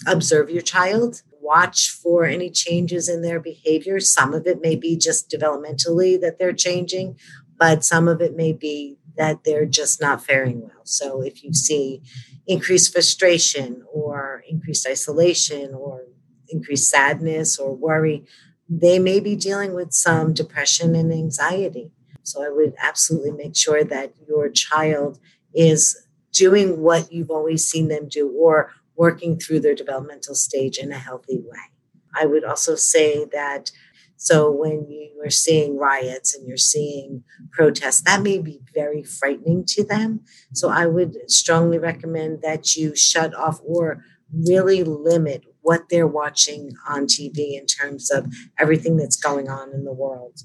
observe 0.07 0.50
your 0.50 0.62
child 0.62 1.23
watch 1.41 1.91
for 1.91 2.25
any 2.25 2.51
changes 2.51 3.09
in 3.09 3.23
their 3.23 3.41
behavior. 3.41 4.01
Some 4.01 4.35
of 4.35 4.47
it 4.47 4.61
may 4.61 4.77
be 4.77 4.97
just 4.97 5.31
developmentally 5.31 6.21
that 6.21 6.39
they're 6.39 6.53
changing, 6.53 7.19
but 7.57 7.85
some 7.85 8.09
of 8.09 8.21
it 8.21 8.37
may 8.37 8.53
be 8.53 8.99
that 9.17 9.45
they're 9.45 9.67
just 9.67 10.01
not 10.01 10.25
faring 10.25 10.63
well. 10.63 10.85
So 10.85 11.23
if 11.23 11.43
you 11.43 11.53
see 11.53 12.03
increased 12.47 12.93
frustration 12.93 13.85
or 13.93 14.43
increased 14.49 14.87
isolation 14.87 15.75
or 15.75 16.05
increased 16.49 16.89
sadness 16.89 17.59
or 17.59 17.75
worry, 17.75 18.25
they 18.69 18.99
may 18.99 19.21
be 19.21 19.37
dealing 19.37 19.75
with 19.75 19.93
some 19.93 20.33
depression 20.33 20.95
and 20.95 21.13
anxiety. 21.13 21.91
So 22.23 22.43
I 22.45 22.49
would 22.49 22.75
absolutely 22.79 23.33
make 23.33 23.57
sure 23.57 23.83
that 23.85 24.15
your 24.29 24.49
child 24.49 25.19
is 25.55 26.07
doing 26.33 26.81
what 26.81 27.13
you've 27.13 27.31
always 27.31 27.67
seen 27.67 27.89
them 27.89 28.09
do 28.09 28.31
or 28.31 28.73
working 29.00 29.38
through 29.38 29.59
their 29.61 29.75
developmental 29.75 30.35
stage 30.35 30.76
in 30.76 30.92
a 30.92 30.99
healthy 30.99 31.38
way. 31.38 31.66
I 32.14 32.26
would 32.26 32.45
also 32.45 32.75
say 32.75 33.25
that 33.33 33.71
so 34.16 34.50
when 34.50 34.87
you 34.90 35.23
are 35.25 35.30
seeing 35.30 35.78
riots 35.78 36.35
and 36.35 36.47
you're 36.47 36.59
seeing 36.59 37.25
protests, 37.50 38.02
that 38.02 38.21
may 38.21 38.37
be 38.37 38.61
very 38.75 39.02
frightening 39.02 39.64
to 39.69 39.83
them. 39.83 40.21
So 40.52 40.69
I 40.69 40.85
would 40.85 41.16
strongly 41.30 41.78
recommend 41.78 42.42
that 42.42 42.76
you 42.76 42.95
shut 42.95 43.35
off 43.35 43.59
or 43.64 44.04
really 44.30 44.85
limit 44.85 45.45
what 45.62 45.88
they're 45.88 46.07
watching 46.07 46.75
on 46.87 47.07
TV 47.07 47.59
in 47.59 47.64
terms 47.64 48.11
of 48.11 48.30
everything 48.59 48.99
that's 48.99 49.16
going 49.16 49.49
on 49.49 49.73
in 49.73 49.85
the 49.85 49.95
world. 49.95 50.40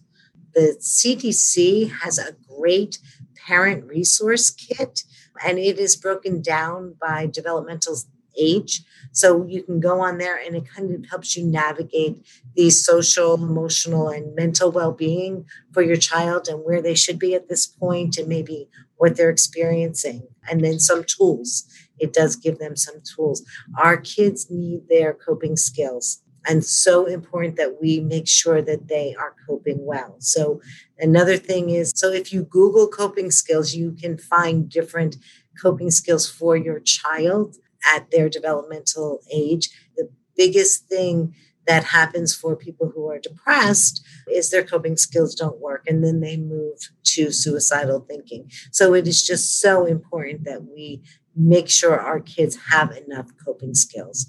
The 0.53 0.77
CDC 0.79 1.91
has 2.03 2.17
a 2.17 2.37
great 2.47 2.99
parent 3.45 3.83
resource 3.83 4.49
kit, 4.49 5.03
and 5.45 5.59
it 5.59 5.77
is 5.77 5.97
broken 5.97 6.41
down 6.41 6.95
by 7.01 7.25
developmental 7.25 7.97
age. 8.39 8.83
So 9.11 9.45
you 9.47 9.63
can 9.63 9.79
go 9.79 10.01
on 10.01 10.17
there 10.17 10.37
and 10.37 10.55
it 10.55 10.67
kind 10.67 10.93
of 10.93 11.09
helps 11.09 11.35
you 11.35 11.45
navigate 11.45 12.25
the 12.55 12.69
social, 12.69 13.35
emotional, 13.35 14.09
and 14.09 14.35
mental 14.35 14.71
well 14.71 14.91
being 14.91 15.45
for 15.71 15.81
your 15.81 15.97
child 15.97 16.47
and 16.47 16.59
where 16.59 16.81
they 16.81 16.95
should 16.95 17.19
be 17.19 17.33
at 17.33 17.47
this 17.49 17.65
point 17.65 18.17
and 18.17 18.27
maybe 18.27 18.69
what 18.97 19.15
they're 19.15 19.29
experiencing. 19.29 20.27
And 20.49 20.63
then 20.63 20.79
some 20.79 21.03
tools. 21.03 21.65
It 21.97 22.13
does 22.13 22.35
give 22.35 22.59
them 22.59 22.75
some 22.75 23.01
tools. 23.15 23.43
Our 23.77 23.97
kids 23.97 24.47
need 24.49 24.89
their 24.89 25.13
coping 25.13 25.55
skills 25.55 26.21
and 26.47 26.63
so 26.63 27.05
important 27.05 27.57
that 27.57 27.81
we 27.81 27.99
make 27.99 28.27
sure 28.27 28.61
that 28.61 28.87
they 28.87 29.15
are 29.19 29.35
coping 29.47 29.83
well. 29.85 30.15
So, 30.19 30.61
another 30.99 31.37
thing 31.37 31.69
is 31.69 31.91
so 31.95 32.11
if 32.11 32.31
you 32.31 32.43
Google 32.43 32.87
coping 32.87 33.31
skills, 33.31 33.73
you 33.73 33.91
can 33.93 34.17
find 34.17 34.69
different 34.69 35.17
coping 35.61 35.89
skills 35.91 36.29
for 36.29 36.55
your 36.55 36.79
child 36.79 37.55
at 37.85 38.11
their 38.11 38.29
developmental 38.29 39.21
age. 39.31 39.69
The 39.97 40.09
biggest 40.35 40.87
thing 40.87 41.33
that 41.67 41.83
happens 41.83 42.35
for 42.35 42.55
people 42.55 42.91
who 42.93 43.09
are 43.09 43.19
depressed 43.19 44.05
is 44.31 44.49
their 44.49 44.63
coping 44.63 44.97
skills 44.97 45.33
don't 45.33 45.59
work 45.59 45.83
and 45.87 46.03
then 46.03 46.19
they 46.21 46.37
move 46.37 46.77
to 47.03 47.31
suicidal 47.31 48.01
thinking. 48.01 48.51
So 48.71 48.93
it 48.93 49.07
is 49.07 49.25
just 49.25 49.59
so 49.59 49.85
important 49.85 50.43
that 50.43 50.63
we 50.63 51.01
make 51.35 51.69
sure 51.69 51.99
our 51.99 52.19
kids 52.19 52.57
have 52.69 52.91
enough 52.91 53.31
coping 53.43 53.73
skills, 53.73 54.27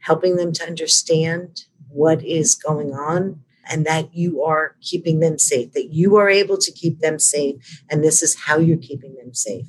helping 0.00 0.36
them 0.36 0.52
to 0.52 0.66
understand 0.66 1.64
what 1.88 2.24
is 2.24 2.54
going 2.54 2.92
on 2.92 3.40
and 3.70 3.84
that 3.84 4.14
you 4.14 4.42
are 4.42 4.76
keeping 4.80 5.20
them 5.20 5.38
safe, 5.38 5.72
that 5.72 5.92
you 5.92 6.16
are 6.16 6.28
able 6.28 6.56
to 6.56 6.72
keep 6.72 7.00
them 7.00 7.18
safe, 7.18 7.82
and 7.90 8.02
this 8.02 8.22
is 8.22 8.34
how 8.34 8.58
you're 8.58 8.78
keeping 8.78 9.14
them 9.16 9.34
safe. 9.34 9.66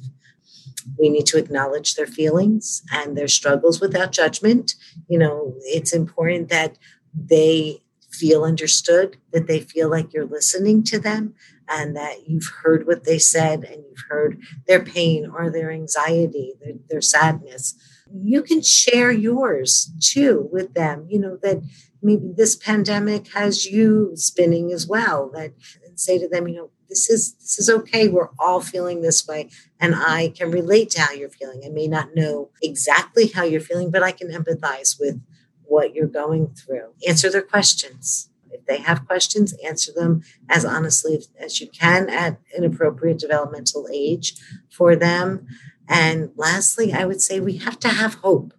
We 0.97 1.09
need 1.09 1.25
to 1.27 1.37
acknowledge 1.37 1.95
their 1.95 2.07
feelings 2.07 2.83
and 2.91 3.17
their 3.17 3.27
struggles 3.27 3.79
without 3.79 4.11
judgment. 4.11 4.75
You 5.07 5.19
know, 5.19 5.53
it's 5.59 5.93
important 5.93 6.49
that 6.49 6.77
they 7.13 7.81
feel 8.11 8.43
understood, 8.43 9.17
that 9.31 9.47
they 9.47 9.59
feel 9.59 9.89
like 9.89 10.13
you're 10.13 10.25
listening 10.25 10.83
to 10.83 10.99
them, 10.99 11.35
and 11.67 11.95
that 11.95 12.27
you've 12.27 12.51
heard 12.63 12.87
what 12.87 13.03
they 13.03 13.19
said 13.19 13.63
and 13.63 13.83
you've 13.87 14.05
heard 14.09 14.41
their 14.67 14.83
pain 14.83 15.29
or 15.31 15.51
their 15.51 15.71
anxiety, 15.71 16.53
their, 16.61 16.73
their 16.89 17.01
sadness. 17.01 17.75
You 18.11 18.41
can 18.41 18.61
share 18.63 19.11
yours 19.11 19.91
too 20.01 20.49
with 20.51 20.73
them, 20.73 21.05
you 21.09 21.19
know, 21.19 21.37
that 21.43 21.61
maybe 22.01 22.33
this 22.35 22.55
pandemic 22.55 23.27
has 23.33 23.67
you 23.67 24.11
spinning 24.15 24.71
as 24.71 24.87
well, 24.87 25.29
that 25.35 25.53
and 25.85 25.99
say 25.99 26.17
to 26.17 26.27
them, 26.27 26.47
you 26.47 26.55
know, 26.55 26.71
this 26.89 27.09
is 27.09 27.33
this 27.35 27.59
is 27.59 27.69
okay. 27.69 28.07
We're 28.07 28.29
all 28.39 28.61
feeling 28.61 29.01
this 29.01 29.27
way 29.27 29.49
and 29.79 29.95
i 29.95 30.29
can 30.29 30.51
relate 30.51 30.89
to 30.91 31.01
how 31.01 31.13
you're 31.13 31.29
feeling. 31.29 31.61
I 31.65 31.69
may 31.69 31.87
not 31.87 32.15
know 32.15 32.49
exactly 32.61 33.27
how 33.27 33.43
you're 33.43 33.61
feeling 33.61 33.91
but 33.91 34.03
i 34.03 34.11
can 34.11 34.29
empathize 34.29 34.99
with 34.99 35.21
what 35.63 35.93
you're 35.93 36.07
going 36.07 36.47
through. 36.55 36.93
Answer 37.07 37.29
their 37.29 37.43
questions. 37.43 38.29
If 38.51 38.65
they 38.65 38.77
have 38.77 39.05
questions 39.07 39.53
answer 39.63 39.91
them 39.93 40.23
as 40.49 40.65
honestly 40.65 41.23
as 41.39 41.61
you 41.61 41.67
can 41.67 42.09
at 42.09 42.39
an 42.57 42.63
appropriate 42.63 43.19
developmental 43.19 43.87
age 43.93 44.33
for 44.69 44.95
them. 44.95 45.47
And 45.87 46.31
lastly 46.35 46.91
i 46.93 47.05
would 47.05 47.21
say 47.21 47.39
we 47.39 47.57
have 47.57 47.79
to 47.79 47.89
have 47.89 48.15
hope. 48.15 48.53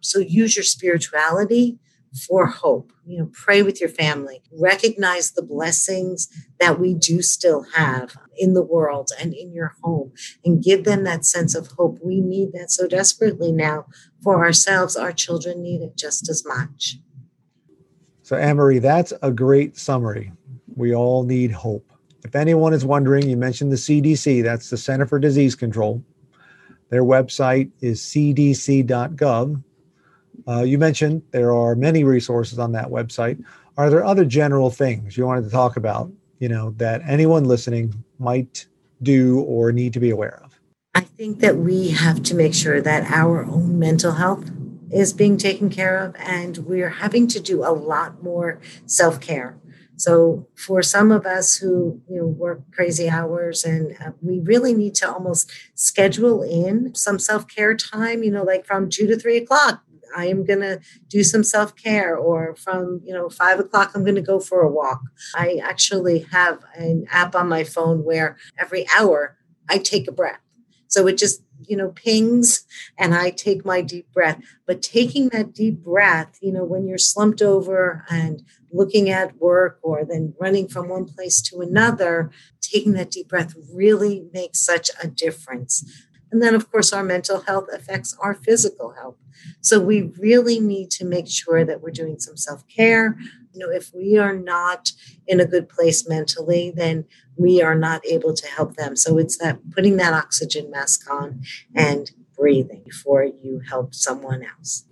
So 0.00 0.18
use 0.18 0.56
your 0.56 0.64
spirituality 0.64 1.78
for 2.14 2.46
hope. 2.46 2.92
You 3.06 3.18
know, 3.18 3.30
pray 3.32 3.62
with 3.62 3.80
your 3.80 3.88
family, 3.88 4.42
recognize 4.52 5.32
the 5.32 5.42
blessings 5.42 6.28
that 6.60 6.78
we 6.78 6.94
do 6.94 7.22
still 7.22 7.64
have 7.74 8.16
in 8.36 8.54
the 8.54 8.62
world 8.62 9.10
and 9.20 9.34
in 9.34 9.52
your 9.52 9.74
home, 9.82 10.12
and 10.44 10.62
give 10.62 10.84
them 10.84 11.04
that 11.04 11.24
sense 11.24 11.54
of 11.54 11.68
hope. 11.68 11.98
We 12.02 12.20
need 12.20 12.52
that 12.52 12.70
so 12.70 12.86
desperately 12.86 13.52
now 13.52 13.86
for 14.22 14.44
ourselves. 14.44 14.96
Our 14.96 15.12
children 15.12 15.62
need 15.62 15.82
it 15.82 15.96
just 15.96 16.28
as 16.28 16.44
much. 16.46 16.98
So, 18.22 18.36
Anne-Marie, 18.36 18.78
that's 18.78 19.12
a 19.20 19.30
great 19.30 19.76
summary. 19.76 20.32
We 20.76 20.94
all 20.94 21.24
need 21.24 21.50
hope. 21.50 21.90
If 22.24 22.34
anyone 22.34 22.72
is 22.72 22.84
wondering, 22.84 23.28
you 23.28 23.36
mentioned 23.36 23.70
the 23.70 23.76
CDC, 23.76 24.42
that's 24.42 24.70
the 24.70 24.78
Center 24.78 25.06
for 25.06 25.18
Disease 25.18 25.54
Control. 25.54 26.02
Their 26.88 27.04
website 27.04 27.70
is 27.80 28.00
cdc.gov 28.00 29.62
uh, 30.48 30.62
you 30.62 30.78
mentioned 30.78 31.22
there 31.30 31.52
are 31.52 31.74
many 31.74 32.04
resources 32.04 32.58
on 32.58 32.72
that 32.72 32.88
website. 32.88 33.42
Are 33.76 33.90
there 33.90 34.04
other 34.04 34.24
general 34.24 34.70
things 34.70 35.16
you 35.16 35.26
wanted 35.26 35.44
to 35.44 35.50
talk 35.50 35.76
about, 35.76 36.10
you 36.38 36.48
know, 36.48 36.70
that 36.76 37.02
anyone 37.06 37.44
listening 37.44 37.94
might 38.18 38.66
do 39.02 39.40
or 39.40 39.72
need 39.72 39.92
to 39.94 40.00
be 40.00 40.10
aware 40.10 40.40
of? 40.44 40.60
I 40.94 41.00
think 41.00 41.40
that 41.40 41.56
we 41.56 41.88
have 41.88 42.22
to 42.24 42.34
make 42.34 42.54
sure 42.54 42.80
that 42.80 43.10
our 43.10 43.44
own 43.44 43.78
mental 43.78 44.12
health 44.12 44.50
is 44.92 45.12
being 45.12 45.36
taken 45.36 45.70
care 45.70 45.98
of, 45.98 46.14
and 46.16 46.58
we're 46.58 46.88
having 46.88 47.26
to 47.28 47.40
do 47.40 47.64
a 47.64 47.72
lot 47.72 48.22
more 48.22 48.60
self 48.86 49.20
care. 49.20 49.58
So 49.96 50.48
for 50.56 50.82
some 50.82 51.12
of 51.12 51.24
us 51.26 51.56
who 51.56 52.00
you 52.08 52.18
know 52.18 52.26
work 52.26 52.60
crazy 52.72 53.08
hours 53.08 53.64
and 53.64 53.96
uh, 54.00 54.10
we 54.20 54.40
really 54.40 54.74
need 54.74 54.94
to 54.96 55.10
almost 55.10 55.50
schedule 55.74 56.42
in 56.42 56.94
some 56.94 57.18
self-care 57.18 57.76
time, 57.76 58.22
you 58.22 58.30
know, 58.30 58.42
like 58.42 58.66
from 58.66 58.90
two 58.90 59.06
to 59.06 59.18
three 59.18 59.36
o'clock. 59.36 59.82
I 60.14 60.26
am 60.26 60.44
going 60.44 60.60
to 60.60 60.80
do 61.08 61.24
some 61.24 61.44
self 61.44 61.74
care, 61.76 62.16
or 62.16 62.54
from 62.56 63.00
you 63.04 63.12
know 63.12 63.28
five 63.28 63.60
o'clock, 63.60 63.92
I'm 63.94 64.04
going 64.04 64.14
to 64.16 64.22
go 64.22 64.40
for 64.40 64.62
a 64.62 64.70
walk. 64.70 65.00
I 65.34 65.60
actually 65.62 66.20
have 66.32 66.60
an 66.74 67.06
app 67.10 67.34
on 67.34 67.48
my 67.48 67.64
phone 67.64 68.04
where 68.04 68.36
every 68.58 68.86
hour 68.96 69.36
I 69.68 69.78
take 69.78 70.08
a 70.08 70.12
breath. 70.12 70.40
So 70.88 71.06
it 71.06 71.18
just 71.18 71.42
you 71.66 71.76
know 71.78 71.88
pings 71.88 72.66
and 72.98 73.14
i 73.14 73.30
take 73.30 73.64
my 73.64 73.80
deep 73.80 74.12
breath 74.12 74.38
but 74.66 74.82
taking 74.82 75.30
that 75.30 75.54
deep 75.54 75.78
breath 75.78 76.36
you 76.42 76.52
know 76.52 76.64
when 76.64 76.86
you're 76.86 76.98
slumped 76.98 77.40
over 77.40 78.04
and 78.10 78.42
looking 78.74 79.08
at 79.08 79.36
work 79.36 79.78
or 79.82 80.04
then 80.04 80.34
running 80.38 80.68
from 80.68 80.88
one 80.88 81.06
place 81.06 81.40
to 81.40 81.60
another, 81.60 82.30
taking 82.60 82.92
that 82.92 83.10
deep 83.10 83.28
breath 83.28 83.54
really 83.72 84.26
makes 84.32 84.60
such 84.60 84.90
a 85.02 85.06
difference. 85.06 85.84
And 86.34 86.42
then, 86.42 86.56
of 86.56 86.68
course, 86.72 86.92
our 86.92 87.04
mental 87.04 87.42
health 87.42 87.68
affects 87.72 88.16
our 88.18 88.34
physical 88.34 88.90
health. 88.90 89.14
So 89.60 89.78
we 89.78 90.10
really 90.18 90.58
need 90.58 90.90
to 90.90 91.04
make 91.04 91.28
sure 91.28 91.64
that 91.64 91.80
we're 91.80 91.92
doing 91.92 92.18
some 92.18 92.36
self 92.36 92.66
care. 92.66 93.16
You 93.52 93.60
know, 93.60 93.70
if 93.70 93.94
we 93.94 94.18
are 94.18 94.34
not 94.34 94.90
in 95.28 95.38
a 95.38 95.46
good 95.46 95.68
place 95.68 96.08
mentally, 96.08 96.72
then 96.74 97.04
we 97.36 97.62
are 97.62 97.76
not 97.76 98.04
able 98.04 98.34
to 98.34 98.48
help 98.48 98.74
them. 98.74 98.96
So 98.96 99.16
it's 99.16 99.38
that 99.38 99.60
putting 99.70 99.96
that 99.98 100.12
oxygen 100.12 100.72
mask 100.72 101.08
on 101.08 101.40
and 101.72 102.10
breathing 102.36 102.82
before 102.84 103.22
you 103.22 103.60
help 103.70 103.94
someone 103.94 104.42
else. 104.42 104.86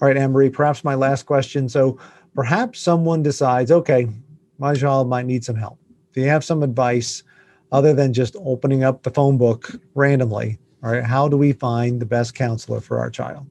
All 0.00 0.08
right, 0.08 0.16
Anne 0.16 0.32
Marie, 0.32 0.48
perhaps 0.48 0.84
my 0.84 0.94
last 0.94 1.26
question. 1.26 1.68
So, 1.68 1.98
perhaps 2.34 2.80
someone 2.80 3.22
decides, 3.22 3.70
okay, 3.70 4.08
my 4.56 4.72
child 4.72 5.10
might 5.10 5.26
need 5.26 5.44
some 5.44 5.56
help. 5.56 5.78
Do 6.14 6.22
you 6.22 6.28
have 6.28 6.44
some 6.44 6.62
advice 6.62 7.24
other 7.72 7.92
than 7.92 8.12
just 8.12 8.36
opening 8.44 8.84
up 8.84 9.02
the 9.02 9.10
phone 9.10 9.38
book 9.38 9.72
randomly? 9.94 10.58
Right, 10.80 11.02
how 11.02 11.28
do 11.28 11.36
we 11.36 11.52
find 11.52 12.00
the 12.00 12.06
best 12.06 12.34
counselor 12.34 12.80
for 12.80 12.98
our 12.98 13.10
child? 13.10 13.46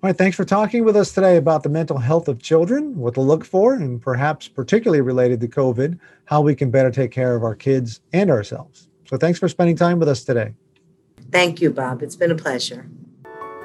All 0.03 0.11
right, 0.11 0.17
thanks 0.17 0.37
for 0.37 0.45
talking 0.45 0.85
with 0.85 0.95
us 0.95 1.13
today 1.13 1.39
about 1.39 1.63
the 1.63 1.71
mental 1.71 1.97
health 1.97 2.29
of 2.29 2.43
children, 2.43 2.97
what 2.97 3.15
to 3.15 3.23
look 3.23 3.45
for, 3.45 3.75
and 3.75 4.01
perhaps 4.01 4.47
particularly 4.47 5.01
related 5.01 5.41
to 5.41 5.49
COVID, 5.49 5.99
how 6.27 6.43
we 6.43 6.55
can 6.55 6.71
better 6.71 6.91
take 6.91 7.11
care 7.11 7.35
of 7.35 7.43
our 7.43 7.55
kids 7.55 8.03
and 8.13 8.31
ourselves. 8.31 8.89
So 9.07 9.17
thanks 9.17 9.39
for 9.39 9.49
spending 9.49 9.75
time 9.75 9.99
with 9.99 10.09
us 10.09 10.23
today. 10.23 10.53
Thank 11.33 11.63
you, 11.63 11.71
Bob. 11.71 12.03
It's 12.03 12.15
been 12.15 12.31
a 12.31 12.37
pleasure. 12.37 12.87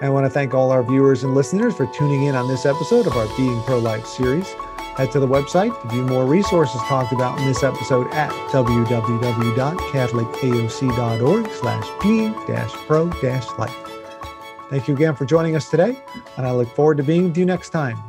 I 0.02 0.10
want 0.10 0.26
to 0.26 0.30
thank 0.32 0.56
all 0.56 0.72
our 0.72 0.82
viewers 0.82 1.24
and 1.24 1.36
listeners 1.36 1.76
for 1.76 1.86
tuning 1.86 2.24
in 2.24 2.34
on 2.34 2.48
this 2.48 2.66
episode 2.66 3.06
of 3.06 3.16
our 3.16 3.28
Being 3.38 3.62
Pro 3.62 3.78
Life 3.78 4.08
series. 4.08 4.52
Head 4.98 5.12
to 5.12 5.20
the 5.20 5.28
website 5.28 5.80
to 5.82 5.88
view 5.90 6.02
more 6.04 6.26
resources 6.26 6.82
talked 6.82 7.14
about 7.14 7.40
in 7.40 7.46
this 7.46 7.62
episode 7.62 8.12
at 8.12 8.32
www.catholicaoc.org 8.52 11.52
slash 11.52 11.88
being-pro-life. 12.02 13.76
Thank 14.72 14.88
you 14.88 14.96
again 14.96 15.16
for 15.16 15.26
joining 15.26 15.56
us 15.56 15.70
today, 15.70 15.96
and 16.36 16.48
I 16.48 16.52
look 16.52 16.76
forward 16.76 16.98
to 16.98 17.04
being 17.04 17.26
with 17.26 17.38
you 17.38 17.46
next 17.46 17.70
time. 17.70 18.00